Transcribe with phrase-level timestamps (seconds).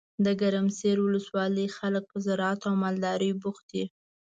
[0.25, 3.83] دګرمسیر ولسوالۍ خلګ په زراعت او مالدارۍ بوخت دي.